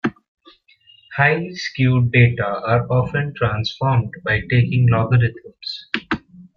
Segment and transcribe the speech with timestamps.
[1.15, 5.85] Highly skewed data are often transformed by taking logarithms.